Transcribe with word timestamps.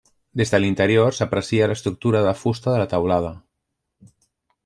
Des 0.41 0.51
de 0.53 0.59
l'interior 0.61 1.17
s'aprecia 1.17 1.67
l'estructura 1.71 2.23
de 2.29 2.33
fusta 2.41 2.73
de 2.77 2.79
la 2.83 2.87
teulada. 2.95 3.35